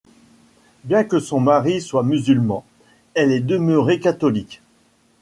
Bien 0.83 1.03
que 1.03 1.19
son 1.19 1.39
mari 1.39 1.79
soit 1.79 2.01
musulman, 2.01 2.65
elle 3.13 3.31
est 3.31 3.39
demeurée 3.39 3.99
catholique. 3.99 4.63